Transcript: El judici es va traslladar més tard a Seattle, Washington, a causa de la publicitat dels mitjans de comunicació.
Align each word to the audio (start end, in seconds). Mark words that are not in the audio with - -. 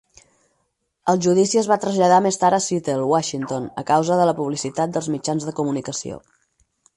El 1.11 1.19
judici 1.25 1.59
es 1.61 1.67
va 1.71 1.77
traslladar 1.83 2.17
més 2.27 2.39
tard 2.43 2.57
a 2.59 2.61
Seattle, 2.69 3.03
Washington, 3.11 3.67
a 3.83 3.85
causa 3.91 4.19
de 4.23 4.27
la 4.31 4.35
publicitat 4.41 4.97
dels 4.97 5.11
mitjans 5.19 5.47
de 5.51 5.55
comunicació. 5.61 6.19